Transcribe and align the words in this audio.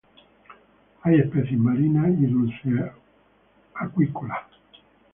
Hay 1.03 1.19
especies 1.19 1.59
marinas 1.59 2.09
y 2.09 2.25
dulceacuícolas. 2.25 2.95